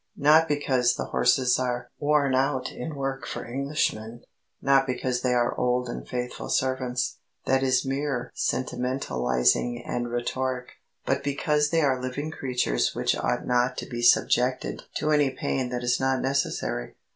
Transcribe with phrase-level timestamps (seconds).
[0.17, 4.23] Not because the horses are "worn out in work for Englishmen,"
[4.59, 10.69] not because they are "old and faithful servants" that is mere sentimentalising and rhetoric
[11.05, 15.69] but because they are living creatures which ought not to be subjected to any pain
[15.69, 16.95] that is not necessary.